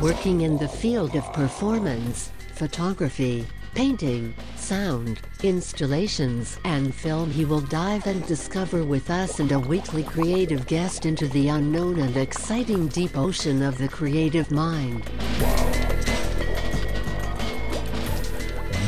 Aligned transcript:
Working 0.00 0.40
in 0.40 0.58
the 0.58 0.68
field 0.68 1.14
of 1.14 1.32
performance, 1.32 2.32
photography, 2.54 3.46
painting, 3.74 4.34
sound, 4.56 5.20
installations, 5.44 6.58
and 6.64 6.92
film, 6.92 7.30
he 7.30 7.44
will 7.44 7.60
dive 7.60 8.06
and 8.08 8.26
discover 8.26 8.82
with 8.82 9.10
us 9.10 9.38
and 9.38 9.52
a 9.52 9.60
weekly 9.60 10.02
creative 10.02 10.66
guest 10.66 11.06
into 11.06 11.28
the 11.28 11.48
unknown 11.48 12.00
and 12.00 12.16
exciting 12.16 12.88
deep 12.88 13.16
ocean 13.16 13.62
of 13.62 13.78
the 13.78 13.88
creative 13.88 14.50
mind. 14.50 15.08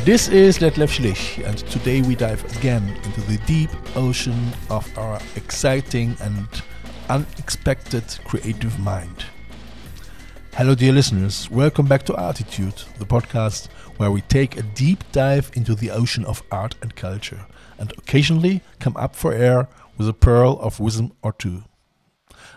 This 0.05 0.27
is 0.27 0.57
Detlef 0.57 0.89
Schlich, 0.89 1.41
and 1.47 1.57
today 1.59 2.01
we 2.01 2.13
dive 2.13 2.43
again 2.57 2.85
into 3.05 3.21
the 3.21 3.37
deep 3.45 3.69
ocean 3.95 4.51
of 4.69 4.85
our 4.97 5.17
exciting 5.37 6.17
and 6.19 6.45
unexpected 7.07 8.03
creative 8.25 8.77
mind. 8.79 9.23
Hello, 10.55 10.75
dear 10.75 10.91
listeners. 10.91 11.49
Welcome 11.49 11.85
back 11.85 12.03
to 12.03 12.13
Arteetude, 12.13 12.83
the 12.97 13.05
podcast 13.05 13.69
where 13.95 14.11
we 14.11 14.19
take 14.23 14.57
a 14.57 14.63
deep 14.63 15.09
dive 15.13 15.49
into 15.53 15.73
the 15.73 15.91
ocean 15.91 16.25
of 16.25 16.43
art 16.51 16.75
and 16.81 16.93
culture 16.97 17.45
and 17.77 17.93
occasionally 17.97 18.61
come 18.81 18.97
up 18.97 19.15
for 19.15 19.31
air 19.31 19.69
with 19.97 20.09
a 20.09 20.13
pearl 20.13 20.59
of 20.59 20.81
wisdom 20.81 21.13
or 21.21 21.31
two. 21.31 21.63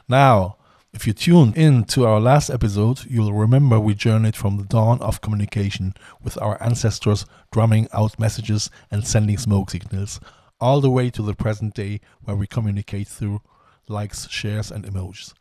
Now, 0.09 0.57
if 0.97 1.07
you 1.07 1.13
tuned 1.13 1.59
in 1.59 1.85
to 1.85 2.07
our 2.07 2.19
last 2.19 2.49
episode, 2.49 3.05
you'll 3.05 3.35
remember 3.35 3.79
we 3.79 3.95
journeyed 3.95 4.35
from 4.35 4.57
the 4.57 4.65
dawn 4.65 4.99
of 5.03 5.21
communication 5.21 5.93
with 6.25 6.41
our 6.41 6.61
ancestors 6.63 7.27
drumming 7.53 7.87
out 7.93 8.19
messages 8.19 8.71
and 8.91 9.07
sending 9.07 9.37
smoke 9.37 9.69
signals, 9.69 10.19
all 10.59 10.81
the 10.81 10.91
way 10.91 11.11
to 11.11 11.21
the 11.21 11.35
present 11.35 11.75
day 11.75 12.01
where 12.25 12.35
we 12.35 12.47
communicate 12.47 13.09
through 13.09 13.43
likes, 13.89 14.27
shares, 14.31 14.71
and 14.71 14.87
emojis. 14.87 15.35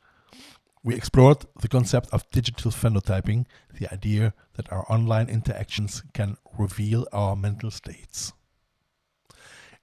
We 0.83 0.93
explored 0.93 1.45
the 1.61 1.69
concept 1.69 2.09
of 2.11 2.29
digital 2.31 2.71
phenotyping, 2.71 3.45
the 3.73 3.91
idea 3.93 4.33
that 4.55 4.69
our 4.73 4.85
online 4.91 5.29
interactions 5.29 6.03
can 6.13 6.35
reveal 6.59 7.07
our 7.13 7.37
mental 7.37 7.71
states. 7.71 8.33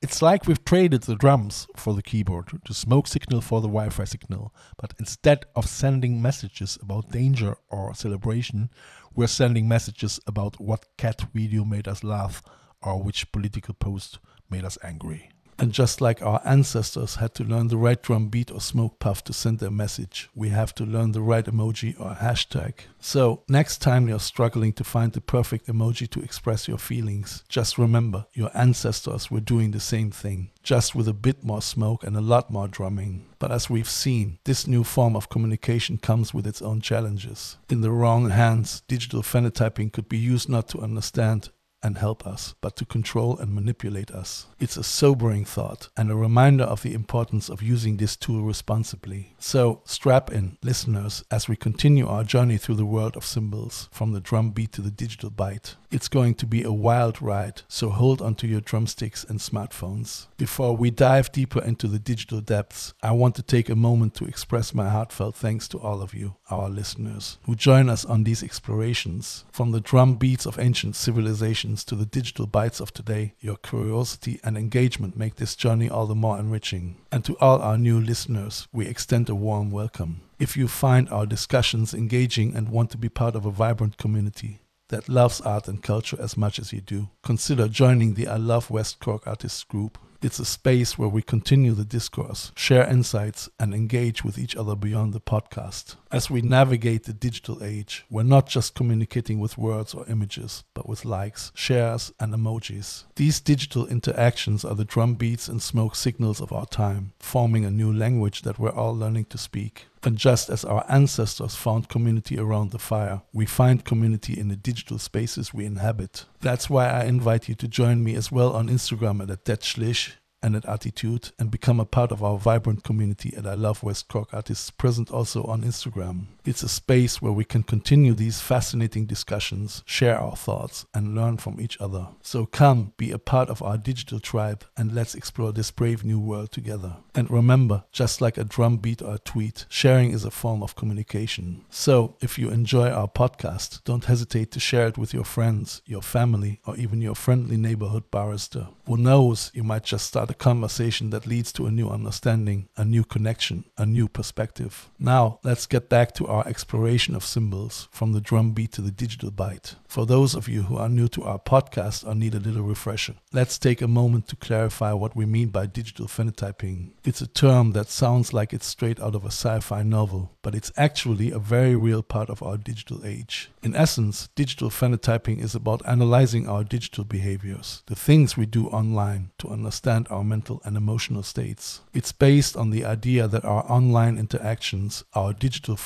It's 0.02 0.20
like 0.20 0.48
we've 0.48 0.64
traded 0.64 1.02
the 1.02 1.14
drums 1.14 1.68
for 1.76 1.94
the 1.94 2.02
keyboard, 2.02 2.48
the 2.66 2.74
smoke 2.74 3.06
signal 3.06 3.40
for 3.40 3.60
the 3.60 3.68
Wi 3.68 3.88
Fi 3.88 4.02
signal, 4.02 4.52
but 4.76 4.94
instead 4.98 5.44
of 5.54 5.68
sending 5.68 6.20
messages 6.20 6.76
about 6.82 7.12
danger 7.12 7.54
or 7.70 7.94
celebration, 7.94 8.68
we're 9.14 9.28
sending 9.28 9.68
messages 9.68 10.18
about 10.26 10.60
what 10.60 10.88
cat 10.98 11.26
video 11.32 11.64
made 11.64 11.86
us 11.86 12.02
laugh 12.02 12.42
or 12.82 13.00
which 13.00 13.30
political 13.30 13.74
post 13.74 14.18
made 14.50 14.64
us 14.64 14.76
angry. 14.82 15.30
And 15.62 15.70
just 15.70 16.00
like 16.00 16.20
our 16.20 16.40
ancestors 16.44 17.14
had 17.14 17.34
to 17.34 17.44
learn 17.44 17.68
the 17.68 17.76
right 17.76 18.02
drum 18.02 18.30
beat 18.30 18.50
or 18.50 18.60
smoke 18.60 18.98
puff 18.98 19.22
to 19.22 19.32
send 19.32 19.60
their 19.60 19.70
message, 19.70 20.28
we 20.34 20.48
have 20.48 20.74
to 20.74 20.84
learn 20.84 21.12
the 21.12 21.22
right 21.22 21.44
emoji 21.44 21.94
or 22.00 22.16
hashtag. 22.16 22.72
So, 22.98 23.44
next 23.48 23.78
time 23.78 24.08
you're 24.08 24.18
struggling 24.18 24.72
to 24.72 24.82
find 24.82 25.12
the 25.12 25.20
perfect 25.20 25.68
emoji 25.68 26.10
to 26.10 26.20
express 26.20 26.66
your 26.66 26.78
feelings, 26.78 27.44
just 27.48 27.78
remember 27.78 28.26
your 28.32 28.50
ancestors 28.54 29.30
were 29.30 29.38
doing 29.38 29.70
the 29.70 29.78
same 29.78 30.10
thing, 30.10 30.50
just 30.64 30.96
with 30.96 31.06
a 31.06 31.12
bit 31.12 31.44
more 31.44 31.62
smoke 31.62 32.02
and 32.02 32.16
a 32.16 32.20
lot 32.20 32.50
more 32.50 32.66
drumming. 32.66 33.26
But 33.38 33.52
as 33.52 33.70
we've 33.70 33.88
seen, 33.88 34.40
this 34.42 34.66
new 34.66 34.82
form 34.82 35.14
of 35.14 35.28
communication 35.28 35.96
comes 35.96 36.34
with 36.34 36.44
its 36.44 36.60
own 36.60 36.80
challenges. 36.80 37.56
In 37.70 37.82
the 37.82 37.92
wrong 37.92 38.30
hands, 38.30 38.82
digital 38.88 39.22
phenotyping 39.22 39.92
could 39.92 40.08
be 40.08 40.18
used 40.18 40.48
not 40.48 40.66
to 40.70 40.80
understand 40.80 41.50
and 41.82 41.98
help 41.98 42.26
us, 42.26 42.54
but 42.60 42.76
to 42.76 42.84
control 42.84 43.36
and 43.38 43.54
manipulate 43.54 44.10
us. 44.10 44.46
It's 44.60 44.76
a 44.76 44.84
sobering 44.84 45.44
thought 45.44 45.88
and 45.96 46.10
a 46.10 46.16
reminder 46.16 46.64
of 46.64 46.82
the 46.82 46.94
importance 46.94 47.48
of 47.48 47.62
using 47.62 47.96
this 47.96 48.16
tool 48.16 48.42
responsibly. 48.42 49.34
So, 49.38 49.82
strap 49.84 50.30
in, 50.30 50.58
listeners, 50.62 51.24
as 51.30 51.48
we 51.48 51.56
continue 51.56 52.06
our 52.06 52.24
journey 52.24 52.56
through 52.58 52.76
the 52.76 52.86
world 52.86 53.16
of 53.16 53.24
symbols, 53.24 53.88
from 53.90 54.12
the 54.12 54.20
drum 54.20 54.50
beat 54.50 54.72
to 54.72 54.80
the 54.82 54.90
digital 54.90 55.30
byte. 55.30 55.74
It's 55.90 56.08
going 56.08 56.34
to 56.36 56.46
be 56.46 56.62
a 56.62 56.72
wild 56.72 57.20
ride, 57.20 57.62
so 57.68 57.90
hold 57.90 58.22
onto 58.22 58.46
your 58.46 58.60
drumsticks 58.60 59.24
and 59.24 59.40
smartphones. 59.40 60.26
Before 60.38 60.74
we 60.74 60.90
dive 60.90 61.32
deeper 61.32 61.62
into 61.62 61.86
the 61.86 61.98
digital 61.98 62.40
depths, 62.40 62.94
I 63.02 63.12
want 63.12 63.34
to 63.36 63.42
take 63.42 63.68
a 63.68 63.76
moment 63.76 64.14
to 64.14 64.24
express 64.24 64.72
my 64.72 64.88
heartfelt 64.88 65.36
thanks 65.36 65.68
to 65.68 65.78
all 65.78 66.00
of 66.00 66.14
you, 66.14 66.36
our 66.50 66.68
listeners, 66.68 67.38
who 67.44 67.54
join 67.54 67.90
us 67.90 68.04
on 68.04 68.24
these 68.24 68.42
explorations. 68.42 69.44
From 69.52 69.72
the 69.72 69.80
drum 69.80 70.14
beats 70.14 70.46
of 70.46 70.58
ancient 70.58 70.96
civilizations 70.96 71.71
to 71.84 71.96
the 71.96 72.06
digital 72.06 72.46
bytes 72.46 72.80
of 72.80 72.92
today, 72.92 73.34
your 73.40 73.56
curiosity 73.56 74.40
and 74.44 74.56
engagement 74.56 75.16
make 75.16 75.36
this 75.36 75.56
journey 75.56 75.88
all 75.88 76.06
the 76.06 76.14
more 76.14 76.38
enriching. 76.38 76.96
And 77.10 77.24
to 77.24 77.36
all 77.38 77.60
our 77.62 77.78
new 77.78 78.00
listeners, 78.00 78.68
we 78.72 78.86
extend 78.86 79.28
a 79.28 79.34
warm 79.34 79.70
welcome. 79.70 80.20
If 80.38 80.56
you 80.56 80.68
find 80.68 81.08
our 81.08 81.26
discussions 81.26 81.94
engaging 81.94 82.54
and 82.54 82.68
want 82.68 82.90
to 82.90 82.98
be 82.98 83.08
part 83.08 83.34
of 83.34 83.46
a 83.46 83.50
vibrant 83.50 83.96
community, 83.96 84.60
that 84.88 85.08
loves 85.08 85.40
art 85.40 85.68
and 85.68 85.82
culture 85.82 86.18
as 86.20 86.36
much 86.36 86.58
as 86.58 86.72
you 86.72 86.80
do, 86.80 87.08
consider 87.22 87.66
joining 87.66 88.14
the 88.14 88.28
I 88.28 88.36
Love 88.36 88.70
West 88.70 89.00
Cork 89.00 89.26
Artists 89.26 89.64
group. 89.64 89.98
It's 90.20 90.38
a 90.38 90.44
space 90.44 90.98
where 90.98 91.08
we 91.08 91.22
continue 91.22 91.72
the 91.72 91.84
discourse, 91.84 92.52
share 92.54 92.86
insights, 92.88 93.48
and 93.58 93.74
engage 93.74 94.22
with 94.22 94.38
each 94.38 94.54
other 94.54 94.76
beyond 94.76 95.14
the 95.14 95.20
podcast. 95.20 95.96
As 96.12 96.28
we 96.28 96.42
navigate 96.42 97.04
the 97.04 97.14
digital 97.14 97.64
age, 97.64 98.04
we're 98.10 98.22
not 98.22 98.46
just 98.46 98.74
communicating 98.74 99.40
with 99.40 99.56
words 99.56 99.94
or 99.94 100.04
images, 100.10 100.62
but 100.74 100.86
with 100.86 101.06
likes, 101.06 101.50
shares, 101.54 102.12
and 102.20 102.34
emojis. 102.34 103.04
These 103.16 103.40
digital 103.40 103.86
interactions 103.86 104.62
are 104.62 104.74
the 104.74 104.84
drumbeats 104.84 105.48
and 105.48 105.62
smoke 105.62 105.96
signals 105.96 106.42
of 106.42 106.52
our 106.52 106.66
time, 106.66 107.14
forming 107.18 107.64
a 107.64 107.70
new 107.70 107.90
language 107.90 108.42
that 108.42 108.58
we're 108.58 108.74
all 108.74 108.94
learning 108.94 109.24
to 109.30 109.38
speak. 109.38 109.86
And 110.02 110.18
just 110.18 110.50
as 110.50 110.66
our 110.66 110.84
ancestors 110.86 111.54
found 111.54 111.88
community 111.88 112.38
around 112.38 112.72
the 112.72 112.78
fire, 112.78 113.22
we 113.32 113.46
find 113.46 113.82
community 113.82 114.38
in 114.38 114.48
the 114.48 114.56
digital 114.56 114.98
spaces 114.98 115.54
we 115.54 115.64
inhabit. 115.64 116.26
That's 116.40 116.68
why 116.68 116.88
I 116.88 117.04
invite 117.04 117.48
you 117.48 117.54
to 117.54 117.68
join 117.68 118.04
me 118.04 118.16
as 118.16 118.30
well 118.30 118.52
on 118.52 118.68
Instagram 118.68 119.22
at 119.22 119.44
@detschlich 119.44 120.12
and 120.42 120.56
at 120.56 120.64
Arteetude 120.64 121.32
and 121.38 121.50
become 121.50 121.78
a 121.78 121.84
part 121.84 122.10
of 122.10 122.22
our 122.22 122.38
vibrant 122.38 122.84
community 122.84 123.32
at 123.36 123.46
I 123.46 123.54
Love 123.54 123.82
West 123.82 124.08
Cork 124.08 124.32
Artists, 124.32 124.70
present 124.70 125.10
also 125.10 125.44
on 125.44 125.62
Instagram. 125.62 126.26
It's 126.44 126.62
a 126.62 126.68
space 126.68 127.22
where 127.22 127.32
we 127.32 127.44
can 127.44 127.62
continue 127.62 128.14
these 128.14 128.40
fascinating 128.40 129.06
discussions, 129.06 129.82
share 129.86 130.18
our 130.18 130.34
thoughts, 130.34 130.86
and 130.92 131.14
learn 131.14 131.36
from 131.36 131.60
each 131.60 131.80
other. 131.80 132.08
So 132.22 132.46
come, 132.46 132.92
be 132.96 133.12
a 133.12 133.18
part 133.18 133.48
of 133.48 133.62
our 133.62 133.78
digital 133.78 134.18
tribe, 134.18 134.64
and 134.76 134.92
let's 134.92 135.14
explore 135.14 135.52
this 135.52 135.70
brave 135.70 136.04
new 136.04 136.18
world 136.18 136.50
together. 136.50 136.96
And 137.14 137.30
remember, 137.30 137.84
just 137.92 138.20
like 138.20 138.38
a 138.38 138.44
drum 138.44 138.78
beat 138.78 139.02
or 139.02 139.14
a 139.14 139.18
tweet, 139.18 139.66
sharing 139.68 140.10
is 140.10 140.24
a 140.24 140.30
form 140.30 140.62
of 140.62 140.74
communication. 140.74 141.64
So 141.70 142.16
if 142.20 142.38
you 142.38 142.50
enjoy 142.50 142.90
our 142.90 143.08
podcast, 143.08 143.84
don't 143.84 144.06
hesitate 144.06 144.50
to 144.52 144.60
share 144.60 144.88
it 144.88 144.98
with 144.98 145.14
your 145.14 145.24
friends, 145.24 145.82
your 145.86 146.02
family, 146.02 146.60
or 146.66 146.76
even 146.76 147.00
your 147.00 147.14
friendly 147.14 147.56
neighborhood 147.56 148.10
barrister. 148.10 148.66
Who 148.86 148.96
knows, 148.96 149.50
you 149.54 149.62
might 149.62 149.84
just 149.84 150.06
start 150.06 150.30
a 150.30 150.34
conversation 150.34 151.10
that 151.10 151.26
leads 151.26 151.52
to 151.52 151.66
a 151.66 151.70
new 151.70 151.88
understanding, 151.88 152.68
a 152.76 152.84
new 152.84 153.04
connection, 153.04 153.64
a 153.78 153.86
new 153.86 154.08
perspective. 154.08 154.90
Now, 154.98 155.38
let's 155.44 155.66
get 155.66 155.88
back 155.88 156.14
to 156.14 156.31
our 156.32 156.48
exploration 156.48 157.14
of 157.14 157.24
symbols 157.24 157.88
from 157.90 158.12
the 158.12 158.20
drum 158.20 158.52
beat 158.52 158.72
to 158.72 158.80
the 158.80 158.90
digital 158.90 159.30
byte. 159.30 159.74
For 159.86 160.06
those 160.06 160.34
of 160.34 160.48
you 160.48 160.62
who 160.62 160.78
are 160.78 160.88
new 160.88 161.06
to 161.08 161.22
our 161.24 161.38
podcast 161.38 162.06
or 162.06 162.14
need 162.14 162.34
a 162.34 162.40
little 162.40 162.62
refresher, 162.62 163.16
let's 163.32 163.58
take 163.58 163.82
a 163.82 163.86
moment 163.86 164.28
to 164.28 164.36
clarify 164.36 164.94
what 164.94 165.14
we 165.14 165.26
mean 165.26 165.48
by 165.48 165.66
digital 165.66 166.06
phenotyping. 166.06 166.92
It's 167.04 167.20
a 167.20 167.26
term 167.26 167.72
that 167.72 167.88
sounds 167.88 168.32
like 168.32 168.54
it's 168.54 168.64
straight 168.64 168.98
out 168.98 169.14
of 169.14 169.24
a 169.24 169.28
sci 169.28 169.60
fi 169.60 169.82
novel, 169.82 170.30
but 170.40 170.54
it's 170.54 170.72
actually 170.76 171.30
a 171.30 171.38
very 171.38 171.76
real 171.76 172.02
part 172.02 172.30
of 172.30 172.42
our 172.42 172.56
digital 172.56 173.04
age. 173.04 173.50
In 173.62 173.76
essence, 173.76 174.30
digital 174.34 174.70
phenotyping 174.70 175.38
is 175.38 175.54
about 175.54 175.86
analyzing 175.86 176.48
our 176.48 176.64
digital 176.64 177.04
behaviors, 177.04 177.82
the 177.86 177.94
things 177.94 178.36
we 178.36 178.46
do 178.46 178.68
online, 178.68 179.30
to 179.38 179.48
understand 179.48 180.06
our 180.08 180.24
mental 180.24 180.62
and 180.64 180.76
emotional 180.76 181.22
states. 181.22 181.82
It's 181.92 182.12
based 182.12 182.56
on 182.56 182.70
the 182.70 182.86
idea 182.86 183.28
that 183.28 183.44
our 183.44 183.70
online 183.70 184.16
interactions, 184.18 185.04
our 185.12 185.34
digital 185.34 185.76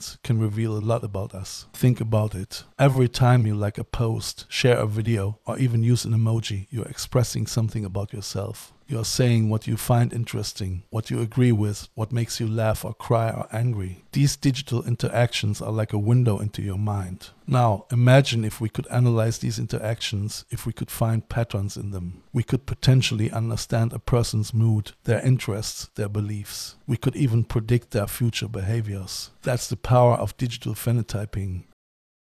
footprints, 0.00 0.18
can 0.22 0.38
reveal 0.38 0.76
a 0.76 0.80
lot 0.80 1.04
about 1.04 1.34
us. 1.34 1.66
Think 1.72 2.00
about 2.00 2.34
it. 2.34 2.64
Every 2.78 3.08
time 3.08 3.46
you 3.46 3.54
like 3.54 3.78
a 3.78 3.84
post, 3.84 4.46
share 4.48 4.78
a 4.78 4.86
video, 4.86 5.38
or 5.46 5.58
even 5.58 5.82
use 5.82 6.04
an 6.04 6.12
emoji, 6.12 6.66
you're 6.70 6.88
expressing 6.88 7.46
something 7.46 7.84
about 7.84 8.12
yourself. 8.12 8.72
You're 8.88 9.04
saying 9.04 9.48
what 9.48 9.66
you 9.66 9.76
find 9.76 10.12
interesting, 10.12 10.84
what 10.90 11.10
you 11.10 11.20
agree 11.20 11.50
with, 11.50 11.88
what 11.94 12.12
makes 12.12 12.38
you 12.38 12.46
laugh 12.46 12.84
or 12.84 12.94
cry 12.94 13.30
or 13.30 13.48
angry. 13.50 14.04
These 14.12 14.36
digital 14.36 14.84
interactions 14.84 15.60
are 15.60 15.72
like 15.72 15.92
a 15.92 15.98
window 15.98 16.38
into 16.38 16.62
your 16.62 16.78
mind. 16.78 17.30
Now, 17.48 17.86
imagine 17.90 18.44
if 18.44 18.60
we 18.60 18.68
could 18.68 18.86
analyze 18.86 19.38
these 19.38 19.58
interactions, 19.58 20.44
if 20.50 20.66
we 20.66 20.72
could 20.72 20.90
find 20.90 21.28
patterns 21.28 21.76
in 21.76 21.90
them. 21.90 22.22
We 22.32 22.44
could 22.44 22.64
potentially 22.66 23.30
understand 23.30 23.92
a 23.92 23.98
person's 23.98 24.54
mood, 24.54 24.92
their 25.02 25.20
interests, 25.20 25.90
their 25.96 26.08
beliefs. 26.08 26.76
We 26.86 26.96
could 26.96 27.16
even 27.16 27.42
predict 27.42 27.90
their 27.90 28.06
future 28.06 28.48
behaviors. 28.48 29.30
That's 29.42 29.68
the 29.68 29.76
power 29.76 30.14
of 30.14 30.36
digital 30.36 30.74
phenotyping. 30.74 31.64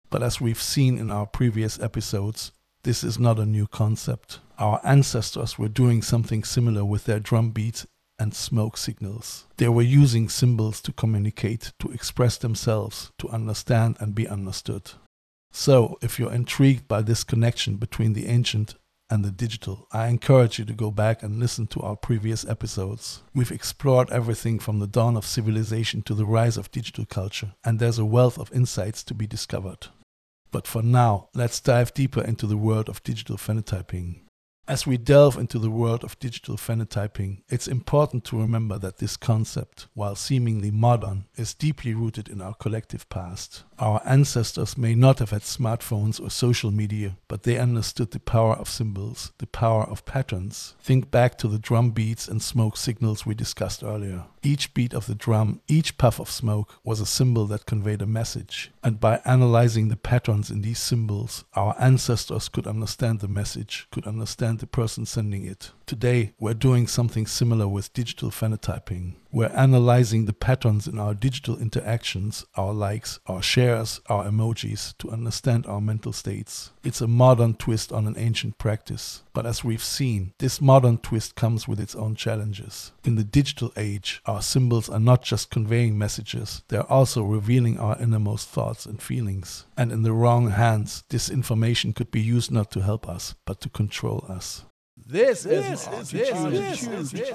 But 0.10 0.24
as 0.24 0.39
we've 0.39 0.62
seen 0.62 0.98
in 0.98 1.12
our 1.12 1.25
previous 1.25 1.80
episodes, 1.80 2.51
this 2.83 3.03
is 3.03 3.18
not 3.18 3.39
a 3.39 3.45
new 3.45 3.68
concept. 3.68 4.39
Our 4.59 4.81
ancestors 4.83 5.57
were 5.57 5.69
doing 5.69 6.01
something 6.01 6.44
similar 6.44 6.83
with 6.83 7.06
their 7.06 7.19
drum 7.19 7.51
beats 7.51 7.88
and 8.19 8.33
smoke 8.33 8.77
signals. 8.77 9.45
They 9.57 9.69
were 9.69 9.81
using 9.81 10.30
symbols 10.30 10.81
to 10.81 10.91
communicate, 10.91 11.71
to 11.80 11.91
express 11.91 12.38
themselves, 12.38 13.12
to 13.19 13.30
understand 13.30 13.97
and 14.00 14.13
be 14.13 14.27
understood. 14.27 14.91
So, 15.51 15.97
if 16.01 16.19
you're 16.19 16.33
intrigued 16.33 16.88
by 16.88 17.01
this 17.01 17.24
connection 17.24 17.75
between 17.75 18.13
the 18.13 18.27
ancient 18.27 18.75
and 19.09 19.24
the 19.24 19.31
digital, 19.31 19.88
I 19.91 20.07
encourage 20.07 20.57
you 20.57 20.65
to 20.65 20.74
go 20.74 20.89
back 20.89 21.21
and 21.21 21.39
listen 21.39 21.68
to 21.68 21.81
our 21.81 21.95
previous 21.95 22.45
episodes. 22.45 23.21
We've 23.33 23.51
explored 23.51 24.09
everything 24.12 24.59
from 24.59 24.79
the 24.79 24.88
dawn 24.88 25.15
of 25.15 25.25
civilization 25.25 26.01
to 26.03 26.15
the 26.15 26.25
rise 26.25 26.57
of 26.57 26.71
digital 26.71 27.06
culture, 27.06 27.53
and 27.63 27.79
there's 27.79 28.00
a 28.00 28.06
wealth 28.06 28.39
of 28.39 28.51
insights 28.51 29.03
to 29.03 29.13
be 29.13 29.27
discovered. 29.27 29.88
But 30.53 30.67
for 30.67 30.83
now, 30.83 31.29
let's 31.33 31.59
dive 31.59 31.95
deeper 31.95 32.21
into 32.21 32.45
the 32.45 32.57
world 32.57 32.88
of 32.88 33.01
digital 33.03 33.38
phenotyping. 33.38 34.19
As 34.67 34.85
we 34.85 34.97
delve 34.97 35.35
into 35.35 35.57
the 35.57 35.71
world 35.71 36.03
of 36.03 36.17
digital 36.19 36.57
phenotyping, 36.57 37.41
it's 37.50 37.67
important 37.67 38.23
to 38.25 38.39
remember 38.39 38.77
that 38.77 39.00
this 39.00 39.17
concept, 39.17 39.88
while 39.95 40.15
seemingly 40.15 40.69
modern, 40.69 41.25
is 41.35 41.55
deeply 41.55 41.95
rooted 41.95 42.29
in 42.29 42.39
our 42.39 42.53
collective 42.53 43.09
past. 43.09 43.63
Our 43.79 44.00
ancestors 44.05 44.77
may 44.77 44.94
not 44.94 45.17
have 45.19 45.31
had 45.31 45.41
smartphones 45.41 46.21
or 46.21 46.29
social 46.29 46.69
media, 46.69 47.17
but 47.27 47.44
they 47.44 47.57
understood 47.57 48.11
the 48.11 48.19
power 48.19 48.53
of 48.53 48.69
symbols, 48.69 49.33
the 49.39 49.47
power 49.47 49.83
of 49.83 50.05
patterns. 50.05 50.75
Think 50.79 51.09
back 51.09 51.35
to 51.39 51.47
the 51.47 51.59
drum 51.59 51.89
beats 51.91 52.27
and 52.27 52.44
smoke 52.44 52.77
signals 52.77 53.25
we 53.25 53.33
discussed 53.33 53.83
earlier. 53.83 54.25
Each 54.44 54.74
beat 54.74 54.94
of 54.94 55.07
the 55.07 55.16
drum, 55.16 55.62
each 55.69 55.98
puff 55.98 56.19
of 56.19 56.30
smoke 56.30 56.75
was 56.84 57.00
a 57.00 57.06
symbol 57.06 57.45
that 57.48 57.66
conveyed 57.66 58.01
a 58.01 58.06
message. 58.06 58.72
And 58.84 59.00
by 59.00 59.22
analyzing 59.24 59.88
the 59.88 59.95
patterns 59.95 60.51
in 60.51 60.62
these 60.62 60.80
symbols, 60.80 61.45
our 61.54 61.75
ancestors 61.80 62.50
could 62.50 62.68
understand 62.68 63.22
the 63.22 63.30
message, 63.30 63.88
could 63.92 64.06
understand 64.06 64.60
the 64.60 64.68
person 64.68 65.06
sending 65.06 65.45
it. 65.45 65.72
Today, 65.86 66.34
we're 66.40 66.54
doing 66.54 66.88
something 66.88 67.25
similar 67.25 67.68
with 67.68 67.94
digital 67.94 68.31
phenotyping. 68.31 69.13
We're 69.31 69.48
analyzing 69.48 70.25
the 70.25 70.34
patterns 70.34 70.88
in 70.88 71.00
our 71.00 71.13
digital 71.13 71.57
interactions, 71.57 72.46
our 72.56 72.74
likes, 72.74 73.19
our 73.25 73.42
shares, 73.42 74.00
our 74.07 74.25
emojis, 74.25 74.96
to 75.00 75.10
understand 75.10 75.66
our 75.66 75.81
mental 75.81 76.13
states. 76.13 76.72
It's 76.84 77.01
a 77.01 77.07
modern 77.07 77.56
twist 77.56 77.92
on 77.92 78.06
an 78.06 78.16
ancient 78.18 78.60
practice. 78.60 79.24
But 79.34 79.48
as 79.48 79.63
we've 79.63 79.84
seen, 79.84 80.34
this 80.38 80.62
modern 80.62 81.00
twist 81.00 81.36
comes 81.36 81.68
with 81.68 81.80
its 81.80 81.96
own 81.96 82.16
challenges. 82.16 82.92
In 83.04 83.16
the 83.16 83.24
digital 83.24 83.74
age, 83.75 84.22
our 84.33 84.41
symbols 84.41 84.89
are 84.89 85.00
not 85.00 85.21
just 85.21 85.51
conveying 85.51 85.97
messages, 85.97 86.63
they're 86.68 86.91
also 86.91 87.24
revealing 87.24 87.80
our 87.80 87.97
innermost 88.01 88.50
thoughts 88.50 88.85
and 88.85 89.01
feelings. 89.01 89.65
And 89.77 89.91
in 89.91 90.01
the 90.01 90.12
wrong 90.12 90.50
hands, 90.50 91.03
this 91.09 91.30
information 91.30 91.94
could 91.94 92.12
be 92.12 92.21
used 92.21 92.51
not 92.51 92.71
to 92.71 92.81
help 92.81 93.07
us, 93.07 93.35
but 93.45 93.62
to 93.62 93.69
control 93.69 94.25
us. 94.27 94.65
This, 95.06 95.44
this 95.44 95.88
is 95.88 96.12
this 96.12 96.30
is 96.30 97.12
this 97.12 97.34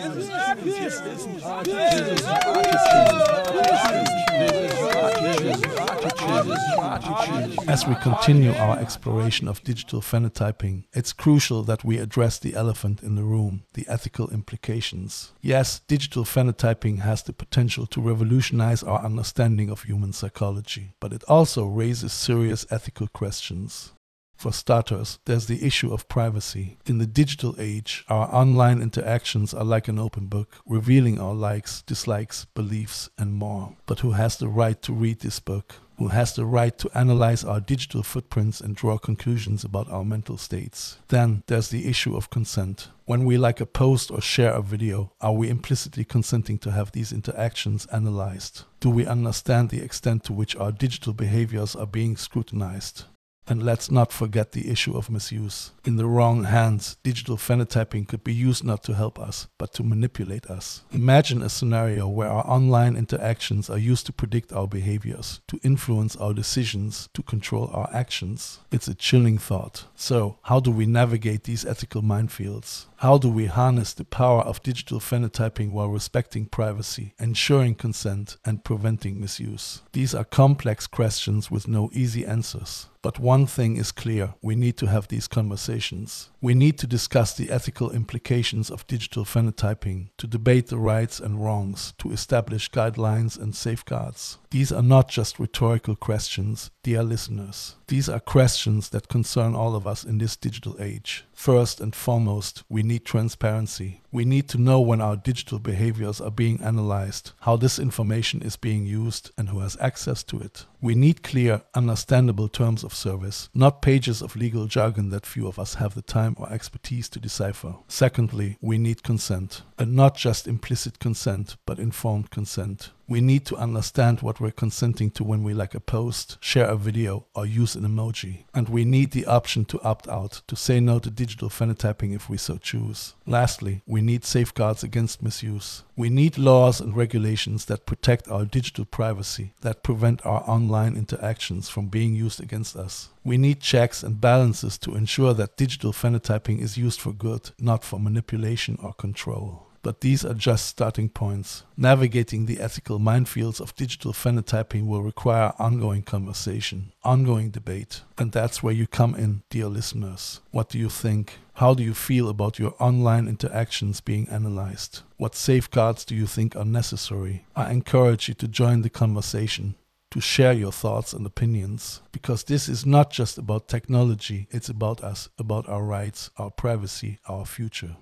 As 7.69 7.87
we 7.87 7.95
continue 7.97 8.53
our 8.53 8.79
exploration 8.79 9.47
of 9.49 9.63
digital 9.63 10.01
phenotyping, 10.01 10.85
it's 10.93 11.13
crucial 11.13 11.63
that 11.65 11.85
we 11.85 11.99
address 11.99 12.39
the 12.39 12.55
elephant 12.55 13.03
in 13.03 13.15
the 13.15 13.23
room, 13.23 13.65
the 13.75 13.87
ethical 13.89 14.29
implications. 14.31 15.33
Yes, 15.41 15.81
digital 15.87 16.25
phenotyping 16.25 17.01
has 17.01 17.23
the 17.23 17.33
potential 17.33 17.87
to 17.87 18.01
revolutionize 18.01 18.83
our 18.83 19.05
understanding 19.05 19.71
of 19.71 19.83
human 19.83 20.13
psychology, 20.13 20.95
but 21.01 21.13
it 21.13 21.23
also 21.29 21.67
raises 21.67 22.13
serious 22.13 22.67
ethical 22.71 23.09
questions. 23.09 23.93
For 24.39 24.53
starters, 24.53 25.19
there's 25.25 25.47
the 25.47 25.67
issue 25.67 25.93
of 25.93 26.09
privacy. 26.09 26.79
In 26.87 26.99
the 26.99 27.07
digital 27.07 27.57
age, 27.59 28.05
our 28.09 28.33
online 28.33 28.81
interactions 28.81 29.53
are 29.53 29.65
like 29.65 29.89
an 29.89 29.99
open 29.99 30.27
book, 30.27 30.55
revealing 30.65 31.19
our 31.19 31.35
likes, 31.35 31.83
dislikes, 31.83 32.45
beliefs, 32.55 33.11
and 33.19 33.35
more. 33.35 33.75
But 33.87 33.99
who 33.99 34.13
has 34.13 34.37
the 34.37 34.47
right 34.47 34.81
to 34.83 34.93
read 34.93 35.19
this 35.21 35.41
book? 35.41 35.75
Who 35.97 36.09
has 36.09 36.35
the 36.35 36.47
right 36.47 36.79
to 36.79 36.89
analyze 36.97 37.43
our 37.43 37.59
digital 37.59 38.05
footprints 38.05 38.61
and 38.61 38.77
draw 38.77 38.97
conclusions 38.97 39.65
about 39.65 39.91
our 39.91 40.05
mental 40.05 40.39
states? 40.39 40.99
Then 41.09 41.43
there's 41.49 41.71
the 41.71 41.89
issue 41.89 42.17
of 42.17 42.31
consent. 42.31 42.91
When 43.07 43.25
we 43.25 43.39
like 43.39 43.61
a 43.61 43.67
post 43.67 44.13
or 44.13 44.21
share 44.21 44.53
a 44.53 44.63
video, 44.63 45.11
are 45.21 45.33
we 45.33 45.49
implicitly 45.49 46.05
consenting 46.05 46.59
to 46.59 46.71
have 46.71 46.93
these 46.93 47.13
interactions 47.13 47.87
analyzed? 47.87 48.63
Do 48.79 48.91
we 48.91 49.05
understand 49.05 49.71
the 49.71 49.83
extent 49.83 50.23
to 50.25 50.33
which 50.33 50.55
our 50.55 50.71
digital 50.71 51.13
behaviors 51.13 51.75
are 51.75 51.89
being 51.89 52.17
scrutinized? 52.17 53.03
And 53.49 53.63
let's 53.63 53.91
not 53.91 54.13
forget 54.13 54.53
the 54.53 54.71
issue 54.71 54.95
of 54.97 55.09
misuse. 55.11 55.73
In 55.85 55.97
the 55.97 56.05
wrong 56.05 56.45
hands, 56.45 56.99
digital 57.03 57.39
phenotyping 57.39 58.07
could 58.07 58.23
be 58.23 58.35
used 58.35 58.63
not 58.63 58.83
to 58.85 58.95
help 58.95 59.19
us, 59.19 59.49
but 59.57 59.73
to 59.75 59.83
manipulate 59.83 60.47
us. 60.47 60.83
Imagine 60.93 61.43
a 61.43 61.49
scenario 61.49 62.07
where 62.07 62.29
our 62.29 62.47
online 62.47 62.95
interactions 62.95 63.71
are 63.71 63.79
used 63.79 64.05
to 64.07 64.13
predict 64.13 64.53
our 64.53 64.69
behaviors, 64.69 65.41
to 65.49 65.59
influence 65.63 66.15
our 66.17 66.35
decisions, 66.35 67.09
to 67.15 67.23
control 67.23 67.71
our 67.73 67.89
actions. 67.93 68.61
It's 68.71 68.89
a 68.89 68.95
chilling 68.95 69.39
thought. 69.39 69.87
So, 69.95 70.39
how 70.43 70.61
do 70.61 70.71
we 70.71 70.85
navigate 70.85 71.45
these 71.45 71.65
ethical 71.65 72.03
minefields? 72.03 72.85
How 72.97 73.17
do 73.17 73.31
we 73.31 73.47
harness 73.47 73.95
the 73.95 74.05
power 74.05 74.43
of 74.43 74.63
digital 74.63 74.99
phenotyping 74.99 75.71
while 75.71 75.89
respecting 75.89 76.47
privacy, 76.47 77.15
ensuring 77.19 77.77
consent, 77.77 78.37
and 78.45 78.65
preventing 78.65 79.21
misuse? 79.21 79.83
These 79.93 80.15
are 80.15 80.25
complex 80.25 80.87
questions 80.87 81.51
with 81.51 81.69
no 81.69 81.91
easy 81.93 82.27
answers. 82.27 82.89
But 83.01 83.19
one 83.19 83.47
thing 83.47 83.77
is 83.77 83.93
clear 83.93 84.35
we 84.43 84.57
need 84.57 84.77
to 84.79 84.87
have 84.87 85.09
these 85.09 85.29
conversations. 85.29 86.31
We 86.41 86.55
need 86.55 86.79
to 86.79 86.87
discuss 86.87 87.35
the 87.35 87.51
ethical 87.51 87.91
implications 87.91 88.71
of 88.71 88.87
digital 88.87 89.25
phenotyping, 89.25 90.11
to 90.19 90.27
debate 90.29 90.69
the 90.69 90.79
rights 90.79 91.19
and 91.19 91.43
wrongs, 91.43 91.95
to 91.99 92.13
establish 92.13 92.71
guidelines 92.71 93.37
and 93.37 93.57
safeguards. 93.57 94.39
These 94.51 94.73
are 94.73 94.83
not 94.83 95.09
just 95.09 95.39
rhetorical 95.39 95.97
questions, 95.97 96.71
dear 96.83 97.03
listeners. 97.03 97.75
These 97.89 98.09
are 98.09 98.21
questions 98.21 98.91
that 98.91 99.09
concern 99.09 99.55
all 99.55 99.75
of 99.75 99.87
us 99.87 100.05
in 100.05 100.19
this 100.19 100.37
digital 100.37 100.77
age. 100.81 101.25
First 101.35 101.81
and 101.81 101.95
foremost, 101.95 102.65
we 102.69 102.83
need 102.83 103.05
transparency. 103.05 104.03
We 104.11 104.25
need 104.25 104.49
to 104.49 104.59
know 104.59 104.81
when 104.81 105.01
our 105.03 105.17
digital 105.17 105.59
behaviors 105.59 106.21
are 106.21 106.31
being 106.31 106.61
analyzed, 106.63 107.33
how 107.41 107.57
this 107.57 107.79
information 107.79 108.41
is 108.41 108.57
being 108.57 108.87
used, 108.87 109.31
and 109.37 109.51
who 109.51 109.61
has 109.61 109.77
access 109.81 110.23
to 110.25 110.41
it. 110.41 110.65
We 110.81 110.95
need 110.95 111.23
clear, 111.23 111.63
understandable 111.75 112.49
terms 112.49 112.85
of 112.85 112.95
service, 112.95 113.51
not 113.55 113.83
pages 113.83 114.23
of 114.23 114.37
legal 114.37 114.67
jargon 114.67 115.11
that 115.11 115.27
few 115.27 115.47
of 115.47 115.59
us 115.59 115.75
have 115.75 115.95
the 115.95 116.03
time 116.03 116.28
or 116.39 116.53
expertise 116.53 117.09
to 117.11 117.21
decipher. 117.21 117.77
Secondly, 117.89 118.59
we 118.61 118.79
need 118.79 119.03
consent, 119.03 119.63
and 119.79 119.95
not 119.95 120.17
just 120.17 120.47
implicit 120.49 120.99
consent, 120.99 121.57
but 121.65 121.79
informed 121.79 122.31
consent. 122.31 122.91
We 123.09 123.23
need 123.23 123.47
to 123.47 123.57
understand 123.57 124.21
what 124.21 124.39
we're 124.39 124.51
consenting 124.51 125.11
to 125.13 125.25
when 125.25 125.43
we 125.43 125.55
like 125.55 125.75
a 125.75 125.81
post, 125.81 126.37
share 126.41 126.67
a 126.67 126.77
video, 126.77 127.25
or 127.35 127.47
use 127.47 127.75
an 127.75 127.85
emoji. 127.85 128.45
And 128.53 128.69
we 128.69 128.85
need 128.85 129.13
the 129.13 129.25
option 129.25 129.65
to 129.67 129.81
opt 129.81 130.07
out, 130.09 130.43
to 130.47 130.55
say 130.55 130.79
no 130.79 130.99
to 130.99 131.11
digital 131.11 131.49
phenotyping 131.49 132.15
if 132.15 132.29
we 132.29 132.37
so 132.37 132.59
choose. 132.59 133.15
Lastly, 133.27 133.81
we 133.87 134.03
need 134.03 134.27
safeguards 134.27 134.83
against 134.83 135.23
misuse. 135.23 135.85
We 135.97 136.11
need 136.11 136.37
laws 136.37 136.83
and 136.83 136.95
regulations 136.95 137.65
that 137.65 137.87
protect 137.87 138.29
our 138.29 138.45
digital 138.45 138.85
privacy, 138.85 139.55
that 139.63 139.83
prevent 139.83 140.27
our 140.27 140.43
online 140.47 140.95
interactions 140.95 141.71
from 141.71 141.87
being 141.87 142.15
used 142.15 142.43
against 142.43 142.77
us. 142.77 143.09
We 143.25 143.39
need 143.39 143.61
checks 143.61 144.03
and 144.03 144.21
balances 144.21 144.77
to 144.79 144.95
ensure 144.95 145.33
that 145.33 145.57
digital 145.57 145.95
phenotyping 145.95 146.61
is 146.61 146.77
used 146.77 147.01
for 147.01 147.15
good, 147.15 147.53
not 147.59 147.85
for 147.85 147.99
manipulation 147.99 148.79
or 148.83 148.93
control 148.93 149.68
but 149.83 150.01
these 150.01 150.25
are 150.25 150.35
just 150.35 150.67
starting 150.67 151.09
points. 151.09 151.65
Navigating 151.77 152.47
the 152.47 152.61
ethical 152.61 152.99
minefields 152.99 153.61
of 153.61 153.75
digital 153.75 154.13
phenotyping 154.13 154.87
will 154.87 155.03
require 155.03 155.53
ongoing 155.59 156.03
conversation, 156.03 156.93
ongoing 157.03 157.51
debate. 157.51 158.03
And 158.17 158.33
that's 158.33 158.63
where 158.63 158.75
you 158.75 158.87
come 158.87 159.15
in, 159.15 159.43
dear 159.51 159.67
listeners. 159.67 160.41
What 160.51 160.69
do 160.69 160.79
you 160.79 160.89
think? 160.89 161.39
How 161.55 161.75
do 161.75 161.83
you 161.83 161.95
feel 161.95 162.29
about 162.29 162.59
your 162.59 162.75
online 162.79 163.29
interactions 163.29 164.01
being 164.01 164.29
analyzed? 164.29 165.03
What 165.17 165.35
safeguards 165.35 166.05
do 166.05 166.15
you 166.15 166.27
think 166.27 166.55
are 166.55 166.65
necessary? 166.65 167.45
I 167.57 167.73
encourage 167.73 168.29
you 168.29 168.35
to 168.35 168.49
join 168.49 168.83
the 168.83 168.91
conversation 168.91 169.75
to 170.11 170.21
share 170.21 170.53
your 170.53 170.73
thoughts 170.73 171.13
and 171.13 171.27
opinions 171.27 172.01
because 172.13 172.45
this 172.45 172.69
is 172.69 172.87
not 172.87 173.11
just 173.11 173.37
about 173.37 173.69
technology, 173.69 174.49
it's 174.51 174.69
about 174.69 175.03
us, 175.05 175.29
about 175.39 175.69
our 175.69 175.83
rights, 175.83 176.31
our 176.39 176.51
privacy, 176.51 177.19
our 177.29 177.45
future. 177.45 177.97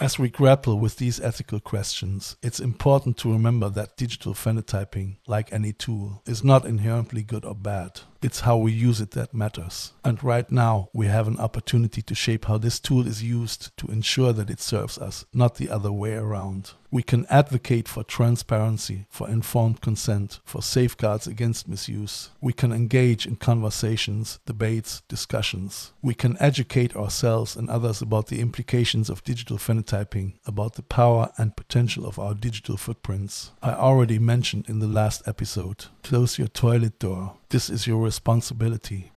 As 0.00 0.18
we 0.18 0.28
grapple 0.28 0.80
with 0.80 0.96
these 0.96 1.20
ethical 1.20 1.60
questions, 1.60 2.36
it's 2.42 2.58
important 2.58 3.16
to 3.18 3.32
remember 3.32 3.70
that 3.70 3.96
digital 3.96 4.34
phenotyping, 4.34 5.18
like 5.28 5.52
any 5.52 5.72
tool, 5.72 6.20
is 6.26 6.42
not 6.42 6.66
inherently 6.66 7.22
good 7.22 7.44
or 7.44 7.54
bad. 7.54 8.00
It's 8.24 8.40
how 8.40 8.56
we 8.56 8.72
use 8.72 9.02
it 9.02 9.10
that 9.10 9.34
matters. 9.34 9.92
And 10.02 10.24
right 10.24 10.50
now, 10.50 10.88
we 10.94 11.08
have 11.08 11.28
an 11.28 11.38
opportunity 11.38 12.00
to 12.00 12.14
shape 12.14 12.46
how 12.46 12.56
this 12.56 12.80
tool 12.80 13.06
is 13.06 13.22
used 13.22 13.76
to 13.76 13.86
ensure 13.88 14.32
that 14.32 14.48
it 14.48 14.60
serves 14.60 14.96
us, 14.96 15.26
not 15.34 15.56
the 15.56 15.68
other 15.68 15.92
way 15.92 16.14
around. 16.14 16.72
We 16.90 17.02
can 17.02 17.26
advocate 17.28 17.86
for 17.86 18.02
transparency, 18.02 19.06
for 19.10 19.28
informed 19.28 19.82
consent, 19.82 20.40
for 20.44 20.62
safeguards 20.62 21.26
against 21.26 21.68
misuse. 21.68 22.30
We 22.40 22.52
can 22.54 22.72
engage 22.72 23.26
in 23.26 23.36
conversations, 23.36 24.38
debates, 24.46 25.02
discussions. 25.08 25.92
We 26.00 26.14
can 26.14 26.36
educate 26.40 26.96
ourselves 26.96 27.56
and 27.56 27.68
others 27.68 28.00
about 28.00 28.28
the 28.28 28.40
implications 28.40 29.10
of 29.10 29.24
digital 29.24 29.58
phenotyping, 29.58 30.34
about 30.46 30.76
the 30.76 30.82
power 30.82 31.30
and 31.36 31.56
potential 31.56 32.06
of 32.06 32.18
our 32.18 32.32
digital 32.32 32.76
footprints. 32.78 33.50
I 33.60 33.72
already 33.72 34.18
mentioned 34.18 34.66
in 34.68 34.78
the 34.78 34.86
last 34.86 35.26
episode 35.26 35.86
close 36.04 36.38
your 36.38 36.48
toilet 36.48 36.98
door. 37.00 37.34
This 37.54 37.70
is 37.70 37.86
your 37.86 38.02
responsibility. 38.02 39.12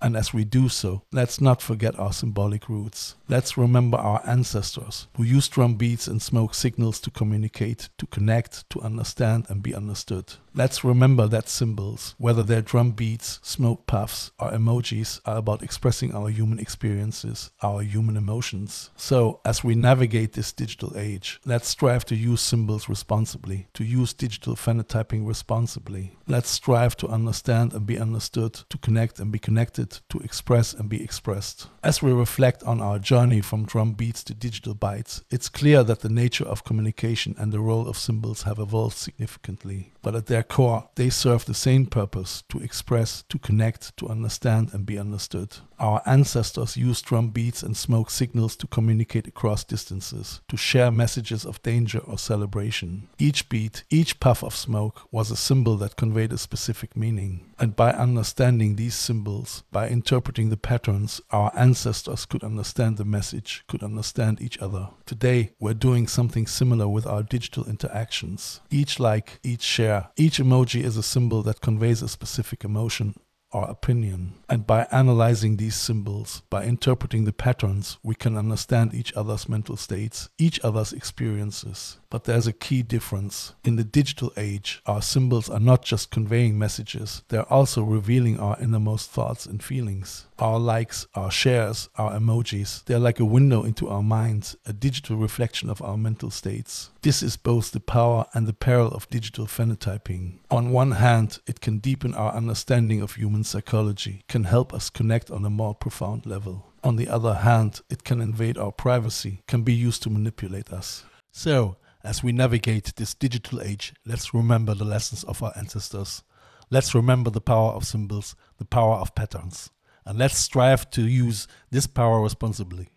And 0.00 0.16
as 0.16 0.32
we 0.32 0.44
do 0.44 0.70
so, 0.70 1.02
let's 1.12 1.42
not 1.42 1.60
forget 1.60 1.98
our 1.98 2.10
symbolic 2.10 2.70
roots. 2.70 3.16
Let's 3.28 3.58
remember 3.58 3.98
our 3.98 4.22
ancestors 4.26 5.08
who 5.18 5.24
used 5.24 5.52
drum 5.52 5.74
beats 5.74 6.06
and 6.06 6.22
smoke 6.22 6.54
signals 6.54 6.98
to 7.00 7.10
communicate, 7.10 7.90
to 7.98 8.06
connect, 8.06 8.64
to 8.70 8.80
understand 8.80 9.44
and 9.50 9.62
be 9.62 9.74
understood. 9.74 10.32
Let's 10.58 10.82
remember 10.82 11.28
that 11.28 11.50
symbols, 11.50 12.14
whether 12.16 12.42
they're 12.42 12.62
drum 12.62 12.92
beats, 12.92 13.40
smoke 13.42 13.86
puffs, 13.86 14.30
or 14.38 14.50
emojis, 14.52 15.20
are 15.26 15.36
about 15.36 15.62
expressing 15.62 16.14
our 16.14 16.30
human 16.30 16.58
experiences, 16.58 17.50
our 17.60 17.82
human 17.82 18.16
emotions. 18.16 18.88
So, 18.96 19.40
as 19.44 19.62
we 19.62 19.74
navigate 19.74 20.32
this 20.32 20.52
digital 20.52 20.96
age, 20.96 21.40
let's 21.44 21.68
strive 21.68 22.06
to 22.06 22.16
use 22.16 22.40
symbols 22.40 22.88
responsibly, 22.88 23.68
to 23.74 23.84
use 23.84 24.14
digital 24.14 24.56
phenotyping 24.56 25.26
responsibly. 25.28 26.16
Let's 26.26 26.48
strive 26.48 26.96
to 26.96 27.08
understand 27.08 27.74
and 27.74 27.84
be 27.84 27.98
understood, 27.98 28.54
to 28.70 28.78
connect 28.78 29.18
and 29.18 29.30
be 29.30 29.38
connected, 29.38 30.00
to 30.08 30.20
express 30.20 30.72
and 30.72 30.88
be 30.88 31.04
expressed. 31.04 31.66
As 31.84 32.00
we 32.00 32.12
reflect 32.12 32.62
on 32.62 32.80
our 32.80 32.98
journey 32.98 33.42
from 33.42 33.66
drum 33.66 33.92
beats 33.92 34.24
to 34.24 34.32
digital 34.32 34.74
bytes, 34.74 35.22
it's 35.28 35.50
clear 35.50 35.84
that 35.84 36.00
the 36.00 36.08
nature 36.08 36.46
of 36.46 36.64
communication 36.64 37.34
and 37.36 37.52
the 37.52 37.60
role 37.60 37.86
of 37.86 37.98
symbols 37.98 38.44
have 38.44 38.58
evolved 38.58 38.96
significantly. 38.96 39.92
But 40.06 40.14
at 40.14 40.26
their 40.26 40.44
core, 40.44 40.88
they 40.94 41.10
serve 41.10 41.46
the 41.46 41.52
same 41.52 41.86
purpose 41.86 42.44
to 42.50 42.60
express, 42.60 43.24
to 43.28 43.40
connect, 43.40 43.96
to 43.96 44.06
understand, 44.08 44.72
and 44.72 44.86
be 44.86 45.00
understood. 45.00 45.56
Our 45.78 46.02
ancestors 46.06 46.76
used 46.76 47.04
drum 47.04 47.30
beats 47.30 47.62
and 47.62 47.76
smoke 47.76 48.10
signals 48.10 48.56
to 48.56 48.66
communicate 48.66 49.26
across 49.26 49.64
distances, 49.64 50.40
to 50.48 50.56
share 50.56 50.90
messages 50.90 51.44
of 51.44 51.62
danger 51.62 51.98
or 51.98 52.18
celebration. 52.18 53.08
Each 53.18 53.48
beat, 53.48 53.84
each 53.90 54.18
puff 54.18 54.42
of 54.42 54.54
smoke 54.54 55.02
was 55.10 55.30
a 55.30 55.36
symbol 55.36 55.76
that 55.76 55.96
conveyed 55.96 56.32
a 56.32 56.38
specific 56.38 56.96
meaning. 56.96 57.52
And 57.58 57.76
by 57.76 57.92
understanding 57.92 58.76
these 58.76 58.94
symbols, 58.94 59.64
by 59.70 59.88
interpreting 59.88 60.50
the 60.50 60.56
patterns, 60.56 61.20
our 61.30 61.52
ancestors 61.54 62.26
could 62.26 62.44
understand 62.44 62.96
the 62.96 63.04
message, 63.04 63.64
could 63.66 63.82
understand 63.82 64.40
each 64.40 64.58
other. 64.58 64.88
Today, 65.04 65.52
we're 65.58 65.74
doing 65.74 66.06
something 66.06 66.46
similar 66.46 66.88
with 66.88 67.06
our 67.06 67.22
digital 67.22 67.64
interactions. 67.64 68.60
Each 68.70 68.98
like, 68.98 69.40
each 69.42 69.62
share, 69.62 70.08
each 70.16 70.38
emoji 70.38 70.82
is 70.82 70.96
a 70.96 71.02
symbol 71.02 71.42
that 71.42 71.60
conveys 71.60 72.02
a 72.02 72.08
specific 72.08 72.64
emotion 72.64 73.14
or 73.52 73.64
opinion. 73.64 74.34
And 74.48 74.66
by 74.66 74.86
analyzing 74.90 75.56
these 75.56 75.76
symbols, 75.76 76.42
by 76.50 76.64
interpreting 76.64 77.24
the 77.24 77.32
patterns, 77.32 77.98
we 78.02 78.14
can 78.14 78.36
understand 78.36 78.94
each 78.94 79.12
other's 79.14 79.48
mental 79.48 79.76
states, 79.76 80.28
each 80.38 80.60
other's 80.64 80.92
experiences. 80.92 81.98
But 82.16 82.24
there's 82.24 82.46
a 82.46 82.54
key 82.54 82.82
difference. 82.82 83.52
In 83.62 83.76
the 83.76 83.84
digital 83.84 84.32
age, 84.38 84.80
our 84.86 85.02
symbols 85.02 85.50
are 85.50 85.60
not 85.60 85.84
just 85.84 86.10
conveying 86.10 86.58
messages, 86.58 87.20
they're 87.28 87.52
also 87.52 87.82
revealing 87.82 88.40
our 88.40 88.56
innermost 88.58 89.10
thoughts 89.10 89.44
and 89.44 89.62
feelings. 89.62 90.24
Our 90.38 90.58
likes, 90.58 91.06
our 91.14 91.30
shares, 91.30 91.90
our 91.96 92.18
emojis, 92.18 92.82
they're 92.86 92.98
like 92.98 93.20
a 93.20 93.26
window 93.26 93.64
into 93.64 93.90
our 93.90 94.02
minds, 94.02 94.56
a 94.64 94.72
digital 94.72 95.18
reflection 95.18 95.68
of 95.68 95.82
our 95.82 95.98
mental 95.98 96.30
states. 96.30 96.88
This 97.02 97.22
is 97.22 97.36
both 97.36 97.72
the 97.72 97.80
power 97.80 98.24
and 98.32 98.46
the 98.46 98.54
peril 98.54 98.88
of 98.92 99.10
digital 99.10 99.44
phenotyping. 99.44 100.38
On 100.50 100.70
one 100.70 100.92
hand, 100.92 101.40
it 101.46 101.60
can 101.60 101.80
deepen 101.80 102.14
our 102.14 102.32
understanding 102.32 103.02
of 103.02 103.16
human 103.16 103.44
psychology, 103.44 104.24
can 104.26 104.44
help 104.44 104.72
us 104.72 104.88
connect 104.88 105.30
on 105.30 105.44
a 105.44 105.50
more 105.50 105.74
profound 105.74 106.24
level. 106.24 106.72
On 106.82 106.96
the 106.96 107.08
other 107.08 107.34
hand, 107.34 107.82
it 107.90 108.04
can 108.04 108.22
invade 108.22 108.56
our 108.56 108.72
privacy, 108.72 109.42
can 109.46 109.60
be 109.60 109.74
used 109.74 110.02
to 110.04 110.08
manipulate 110.08 110.72
us. 110.72 111.04
So, 111.30 111.76
as 112.06 112.22
we 112.22 112.32
navigate 112.32 112.94
this 112.96 113.14
digital 113.14 113.60
age, 113.60 113.92
let's 114.04 114.32
remember 114.32 114.74
the 114.74 114.84
lessons 114.84 115.24
of 115.24 115.42
our 115.42 115.52
ancestors. 115.56 116.22
Let's 116.70 116.94
remember 116.94 117.30
the 117.30 117.40
power 117.40 117.72
of 117.72 117.86
symbols, 117.86 118.34
the 118.58 118.64
power 118.64 118.96
of 118.96 119.14
patterns. 119.14 119.70
And 120.04 120.18
let's 120.18 120.38
strive 120.38 120.88
to 120.90 121.02
use 121.02 121.48
this 121.70 121.86
power 121.86 122.20
responsibly, 122.20 122.88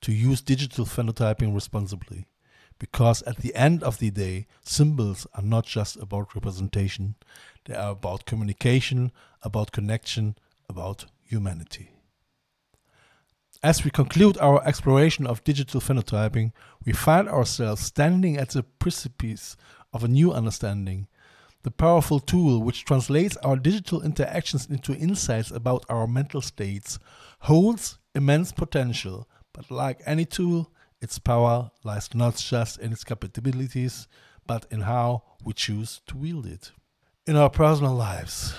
to 0.00 0.12
use 0.12 0.40
digital 0.40 0.84
phenotyping 0.84 1.54
responsibly. 1.54 2.26
Because 2.78 3.22
at 3.22 3.36
the 3.38 3.54
end 3.54 3.82
of 3.82 3.98
the 3.98 4.10
day, 4.10 4.46
symbols 4.64 5.26
are 5.34 5.42
not 5.42 5.66
just 5.66 5.96
about 5.96 6.34
representation, 6.34 7.14
they 7.66 7.74
are 7.74 7.90
about 7.92 8.24
communication, 8.24 9.12
about 9.42 9.70
connection, 9.70 10.34
about 10.68 11.04
humanity. 11.24 11.90
As 13.62 13.84
we 13.84 13.90
conclude 13.90 14.38
our 14.38 14.66
exploration 14.66 15.26
of 15.26 15.44
digital 15.44 15.82
phenotyping, 15.82 16.52
we 16.86 16.94
find 16.94 17.28
ourselves 17.28 17.82
standing 17.82 18.38
at 18.38 18.48
the 18.50 18.62
precipice 18.62 19.54
of 19.92 20.02
a 20.02 20.08
new 20.08 20.32
understanding. 20.32 21.08
The 21.62 21.70
powerful 21.70 22.20
tool 22.20 22.62
which 22.62 22.86
translates 22.86 23.36
our 23.38 23.56
digital 23.56 24.00
interactions 24.00 24.66
into 24.66 24.94
insights 24.94 25.50
about 25.50 25.84
our 25.90 26.06
mental 26.06 26.40
states 26.40 26.98
holds 27.40 27.98
immense 28.14 28.50
potential, 28.50 29.28
but 29.52 29.70
like 29.70 30.00
any 30.06 30.24
tool, 30.24 30.72
its 31.02 31.18
power 31.18 31.70
lies 31.84 32.14
not 32.14 32.36
just 32.36 32.78
in 32.78 32.92
its 32.92 33.04
capabilities, 33.04 34.08
but 34.46 34.64
in 34.70 34.80
how 34.80 35.22
we 35.44 35.52
choose 35.52 36.00
to 36.06 36.16
wield 36.16 36.46
it. 36.46 36.72
In 37.26 37.36
our 37.36 37.50
personal 37.50 37.94
lives, 37.94 38.54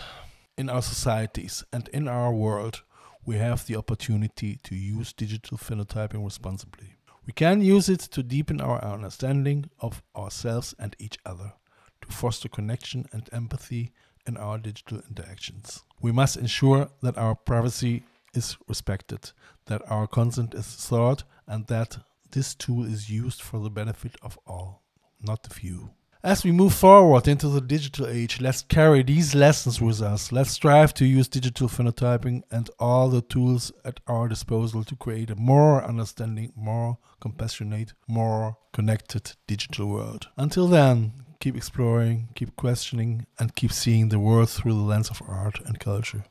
in 0.59 0.69
our 0.69 0.83
societies, 0.83 1.63
and 1.73 1.87
in 1.87 2.07
our 2.07 2.31
world, 2.31 2.83
we 3.31 3.37
have 3.37 3.65
the 3.65 3.77
opportunity 3.77 4.59
to 4.61 4.75
use 4.75 5.13
digital 5.13 5.57
phenotyping 5.57 6.21
responsibly. 6.21 6.95
We 7.25 7.31
can 7.31 7.61
use 7.61 7.87
it 7.87 8.01
to 8.11 8.23
deepen 8.23 8.59
our 8.59 8.83
understanding 8.83 9.69
of 9.79 10.03
ourselves 10.13 10.75
and 10.77 10.97
each 10.99 11.17
other, 11.25 11.53
to 12.01 12.11
foster 12.11 12.49
connection 12.49 13.05
and 13.13 13.29
empathy 13.31 13.93
in 14.27 14.35
our 14.35 14.57
digital 14.57 15.01
interactions. 15.09 15.81
We 16.01 16.11
must 16.11 16.35
ensure 16.35 16.89
that 17.03 17.17
our 17.17 17.35
privacy 17.35 18.03
is 18.33 18.57
respected, 18.67 19.31
that 19.67 19.81
our 19.89 20.07
consent 20.07 20.53
is 20.53 20.65
sought, 20.65 21.23
and 21.47 21.67
that 21.67 21.99
this 22.31 22.53
tool 22.53 22.83
is 22.83 23.09
used 23.09 23.41
for 23.41 23.61
the 23.61 23.69
benefit 23.69 24.17
of 24.21 24.37
all, 24.45 24.83
not 25.21 25.43
the 25.43 25.53
few. 25.53 25.91
As 26.23 26.43
we 26.43 26.51
move 26.51 26.75
forward 26.75 27.27
into 27.27 27.49
the 27.49 27.61
digital 27.61 28.05
age, 28.05 28.39
let's 28.39 28.61
carry 28.61 29.01
these 29.01 29.33
lessons 29.33 29.81
with 29.81 30.03
us. 30.03 30.31
Let's 30.31 30.51
strive 30.51 30.93
to 30.95 31.05
use 31.05 31.27
digital 31.27 31.67
phenotyping 31.67 32.43
and 32.51 32.69
all 32.77 33.09
the 33.09 33.23
tools 33.23 33.71
at 33.83 34.01
our 34.05 34.27
disposal 34.27 34.83
to 34.83 34.95
create 34.95 35.31
a 35.31 35.35
more 35.35 35.83
understanding, 35.83 36.53
more 36.55 36.99
compassionate, 37.19 37.93
more 38.07 38.55
connected 38.71 39.33
digital 39.47 39.87
world. 39.87 40.27
Until 40.37 40.67
then, 40.67 41.13
keep 41.39 41.57
exploring, 41.57 42.29
keep 42.35 42.55
questioning, 42.55 43.25
and 43.39 43.55
keep 43.55 43.71
seeing 43.71 44.09
the 44.09 44.19
world 44.19 44.51
through 44.51 44.73
the 44.73 44.79
lens 44.79 45.09
of 45.09 45.23
art 45.27 45.59
and 45.65 45.79
culture. 45.79 46.25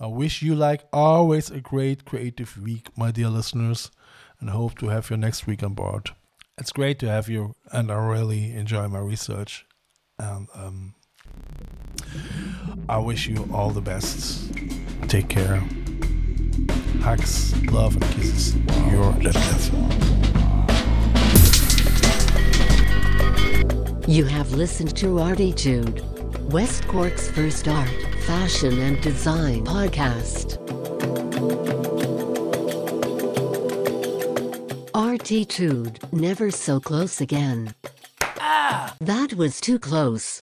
I 0.00 0.08
wish 0.08 0.42
you, 0.42 0.56
like 0.56 0.88
always, 0.92 1.48
a 1.48 1.60
great 1.60 2.04
creative 2.04 2.60
week, 2.60 2.88
my 2.98 3.12
dear 3.12 3.28
listeners, 3.28 3.92
and 4.40 4.50
hope 4.50 4.80
to 4.80 4.88
have 4.88 5.10
you 5.10 5.16
next 5.16 5.46
week 5.46 5.62
on 5.62 5.74
board 5.74 6.10
it's 6.62 6.70
great 6.70 7.00
to 7.00 7.08
have 7.08 7.28
you, 7.28 7.56
and 7.72 7.90
I 7.90 7.96
really 7.96 8.52
enjoy 8.52 8.86
my 8.86 9.00
research. 9.00 9.66
And 10.20 10.46
um, 10.54 10.94
I 12.88 12.98
wish 12.98 13.26
you 13.26 13.48
all 13.52 13.70
the 13.70 13.80
best. 13.80 14.48
Take 15.08 15.28
care. 15.28 15.56
Hugs, 17.00 17.60
love, 17.72 17.96
and 17.96 18.04
kisses. 18.12 18.54
Your 18.92 19.12
Detlef. 19.14 19.72
You 24.06 24.24
have 24.26 24.52
listened 24.52 24.96
to 24.98 25.18
Arteetude, 25.18 25.98
West 26.52 26.86
Cork's 26.86 27.28
first 27.28 27.66
art, 27.66 27.90
fashion, 28.24 28.78
and 28.78 29.00
design 29.02 29.66
podcast. 29.66 30.61
Arteetude, 35.32 36.12
never 36.12 36.50
so 36.50 36.78
close 36.78 37.18
again. 37.18 37.74
Ah! 38.38 38.94
That 39.00 39.32
was 39.32 39.62
too 39.62 39.78
close. 39.78 40.41